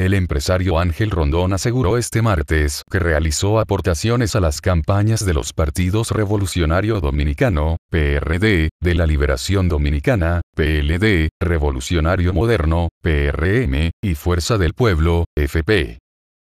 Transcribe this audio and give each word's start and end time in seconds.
El 0.00 0.14
empresario 0.14 0.78
Ángel 0.78 1.10
Rondón 1.10 1.52
aseguró 1.52 1.98
este 1.98 2.22
martes 2.22 2.84
que 2.90 2.98
realizó 2.98 3.60
aportaciones 3.60 4.34
a 4.34 4.40
las 4.40 4.62
campañas 4.62 5.26
de 5.26 5.34
los 5.34 5.52
partidos 5.52 6.12
Revolucionario 6.12 7.02
Dominicano, 7.02 7.76
PRD, 7.90 8.70
de 8.80 8.94
la 8.94 9.06
Liberación 9.06 9.68
Dominicana, 9.68 10.40
PLD, 10.56 11.28
Revolucionario 11.38 12.32
Moderno, 12.32 12.88
PRM, 13.02 13.90
y 14.02 14.14
Fuerza 14.14 14.56
del 14.56 14.72
Pueblo, 14.72 15.26
FP. 15.36 15.98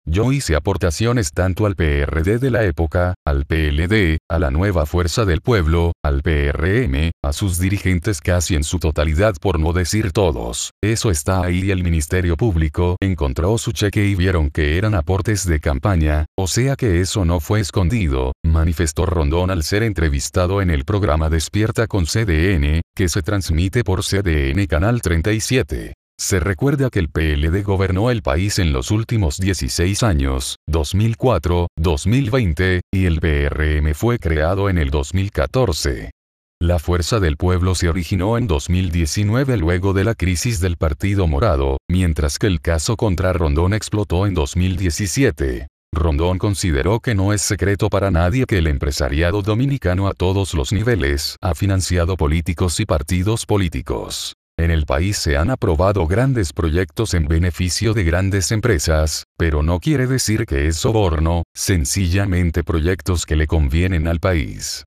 Yo 0.08 0.30
hice 0.30 0.54
aportaciones 0.54 1.32
tanto 1.32 1.66
al 1.66 1.74
PRD 1.74 2.38
de 2.38 2.52
la 2.52 2.62
época, 2.62 3.14
al 3.26 3.44
PLD, 3.44 4.18
a 4.30 4.38
la 4.38 4.52
nueva 4.52 4.86
Fuerza 4.86 5.24
del 5.24 5.40
Pueblo, 5.40 5.94
al 6.04 6.22
PRM, 6.22 7.10
a 7.24 7.32
sus 7.32 7.58
dirigentes 7.58 8.20
casi 8.20 8.54
en 8.54 8.62
su 8.62 8.78
totalidad 8.78 9.34
por 9.40 9.58
no 9.58 9.72
decir 9.72 10.12
todos. 10.12 10.70
Eso 10.80 11.10
está 11.10 11.42
ahí 11.42 11.64
y 11.64 11.70
el 11.72 11.82
Ministerio 11.82 12.36
Público 12.36 12.96
encontró 13.02 13.58
su 13.58 13.72
cheque 13.72 14.06
y 14.06 14.14
vieron 14.14 14.50
que 14.50 14.78
eran 14.78 14.94
aportes 14.94 15.44
de 15.44 15.58
campaña, 15.58 16.26
o 16.38 16.46
sea 16.46 16.76
que 16.76 17.00
eso 17.00 17.24
no 17.24 17.40
fue 17.40 17.58
escondido, 17.58 18.30
manifestó 18.44 19.06
Rondón 19.06 19.50
al 19.50 19.64
ser 19.64 19.82
entrevistado 19.82 20.62
en 20.62 20.70
el 20.70 20.84
programa 20.84 21.30
Despierta 21.30 21.88
con 21.88 22.04
CDN, 22.04 22.80
que 22.94 23.08
se 23.08 23.22
transmite 23.22 23.82
por 23.82 24.04
CDN 24.04 24.66
Canal 24.68 25.02
37. 25.02 25.94
Se 26.18 26.40
recuerda 26.40 26.88
que 26.88 26.98
el 26.98 27.10
PLD 27.10 27.62
gobernó 27.62 28.10
el 28.10 28.22
país 28.22 28.58
en 28.58 28.72
los 28.72 28.90
últimos 28.90 29.38
16 29.38 30.02
años, 30.02 30.56
2004, 30.66 31.68
2020, 31.76 32.80
y 32.92 33.04
el 33.04 33.20
PRM 33.20 33.94
fue 33.94 34.18
creado 34.18 34.70
en 34.70 34.78
el 34.78 34.90
2014. 34.90 36.10
La 36.58 36.78
Fuerza 36.78 37.20
del 37.20 37.36
Pueblo 37.36 37.74
se 37.74 37.90
originó 37.90 38.38
en 38.38 38.46
2019 38.46 39.58
luego 39.58 39.92
de 39.92 40.04
la 40.04 40.14
crisis 40.14 40.58
del 40.58 40.78
Partido 40.78 41.26
Morado, 41.26 41.76
mientras 41.88 42.38
que 42.38 42.46
el 42.46 42.62
caso 42.62 42.96
contra 42.96 43.34
Rondón 43.34 43.74
explotó 43.74 44.26
en 44.26 44.32
2017. 44.32 45.66
Rondón 45.94 46.38
consideró 46.38 47.00
que 47.00 47.14
no 47.14 47.34
es 47.34 47.42
secreto 47.42 47.90
para 47.90 48.10
nadie 48.10 48.46
que 48.46 48.58
el 48.58 48.68
empresariado 48.68 49.42
dominicano 49.42 50.08
a 50.08 50.14
todos 50.14 50.54
los 50.54 50.72
niveles 50.72 51.36
ha 51.42 51.54
financiado 51.54 52.16
políticos 52.16 52.80
y 52.80 52.86
partidos 52.86 53.44
políticos. 53.44 54.34
En 54.58 54.70
el 54.70 54.86
país 54.86 55.18
se 55.18 55.36
han 55.36 55.50
aprobado 55.50 56.06
grandes 56.06 56.54
proyectos 56.54 57.12
en 57.12 57.28
beneficio 57.28 57.92
de 57.92 58.04
grandes 58.04 58.50
empresas, 58.52 59.24
pero 59.36 59.62
no 59.62 59.80
quiere 59.80 60.06
decir 60.06 60.46
que 60.46 60.66
es 60.66 60.76
soborno, 60.76 61.42
sencillamente 61.54 62.64
proyectos 62.64 63.26
que 63.26 63.36
le 63.36 63.46
convienen 63.46 64.08
al 64.08 64.18
país. 64.18 64.84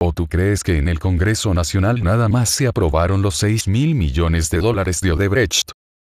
¿O 0.00 0.12
tú 0.12 0.26
crees 0.26 0.64
que 0.64 0.76
en 0.76 0.88
el 0.88 0.98
Congreso 0.98 1.54
Nacional 1.54 2.02
nada 2.02 2.28
más 2.28 2.48
se 2.48 2.66
aprobaron 2.66 3.22
los 3.22 3.36
6 3.36 3.68
mil 3.68 3.94
millones 3.94 4.50
de 4.50 4.58
dólares 4.58 5.00
de 5.00 5.12
Odebrecht? 5.12 5.70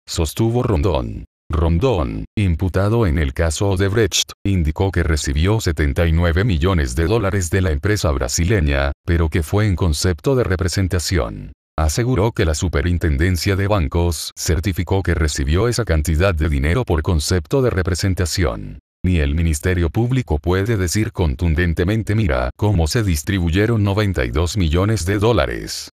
Sostuvo 0.08 0.64
Rondón. 0.64 1.26
Rondón, 1.48 2.24
imputado 2.36 3.06
en 3.06 3.18
el 3.18 3.32
caso 3.32 3.68
Odebrecht, 3.68 4.32
indicó 4.44 4.90
que 4.90 5.04
recibió 5.04 5.60
79 5.60 6.42
millones 6.42 6.96
de 6.96 7.04
dólares 7.04 7.50
de 7.50 7.60
la 7.60 7.70
empresa 7.70 8.10
brasileña, 8.10 8.90
pero 9.04 9.28
que 9.28 9.44
fue 9.44 9.68
en 9.68 9.76
concepto 9.76 10.34
de 10.34 10.42
representación. 10.42 11.52
Aseguró 11.78 12.32
que 12.32 12.46
la 12.46 12.54
Superintendencia 12.54 13.54
de 13.54 13.68
Bancos 13.68 14.32
certificó 14.34 15.02
que 15.02 15.12
recibió 15.12 15.68
esa 15.68 15.84
cantidad 15.84 16.34
de 16.34 16.48
dinero 16.48 16.86
por 16.86 17.02
concepto 17.02 17.60
de 17.60 17.68
representación. 17.68 18.78
Ni 19.04 19.18
el 19.18 19.34
Ministerio 19.34 19.90
Público 19.90 20.38
puede 20.38 20.78
decir 20.78 21.12
contundentemente 21.12 22.14
mira 22.14 22.50
cómo 22.56 22.86
se 22.86 23.02
distribuyeron 23.02 23.84
92 23.84 24.56
millones 24.56 25.04
de 25.04 25.18
dólares. 25.18 25.90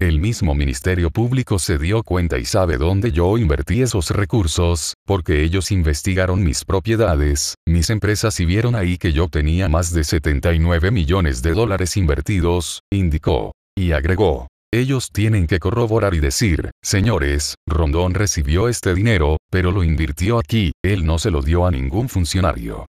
El 0.00 0.20
mismo 0.20 0.54
Ministerio 0.54 1.10
Público 1.10 1.58
se 1.58 1.76
dio 1.76 2.02
cuenta 2.02 2.38
y 2.38 2.46
sabe 2.46 2.78
dónde 2.78 3.12
yo 3.12 3.36
invertí 3.36 3.82
esos 3.82 4.10
recursos, 4.10 4.94
porque 5.06 5.42
ellos 5.42 5.70
investigaron 5.70 6.44
mis 6.44 6.64
propiedades, 6.64 7.56
mis 7.66 7.90
empresas 7.90 8.40
y 8.40 8.46
vieron 8.46 8.74
ahí 8.74 8.96
que 8.96 9.12
yo 9.12 9.28
tenía 9.28 9.68
más 9.68 9.92
de 9.92 10.04
79 10.04 10.90
millones 10.90 11.42
de 11.42 11.52
dólares 11.52 11.96
invertidos, 11.98 12.80
indicó. 12.90 13.52
Y 13.78 13.92
agregó, 13.92 14.48
ellos 14.72 15.10
tienen 15.12 15.46
que 15.46 15.58
corroborar 15.58 16.14
y 16.14 16.20
decir, 16.20 16.70
señores, 16.82 17.54
Rondón 17.66 18.14
recibió 18.14 18.68
este 18.68 18.94
dinero, 18.94 19.38
pero 19.50 19.70
lo 19.70 19.82
invirtió 19.84 20.38
aquí, 20.38 20.72
él 20.84 21.04
no 21.06 21.18
se 21.18 21.30
lo 21.30 21.42
dio 21.42 21.66
a 21.66 21.70
ningún 21.70 22.08
funcionario. 22.08 22.86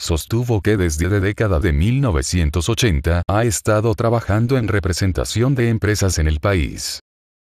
Sostuvo 0.00 0.62
que 0.62 0.76
desde 0.76 1.08
la 1.08 1.18
década 1.18 1.58
de 1.58 1.72
1980 1.72 3.22
ha 3.28 3.44
estado 3.44 3.94
trabajando 3.94 4.56
en 4.56 4.68
representación 4.68 5.54
de 5.54 5.70
empresas 5.70 6.18
en 6.18 6.28
el 6.28 6.38
país. 6.38 7.00